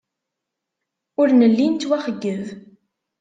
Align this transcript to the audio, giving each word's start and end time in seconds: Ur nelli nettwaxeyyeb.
Ur 1.21 1.27
nelli 1.39 1.65
nettwaxeyyeb. 1.67 2.45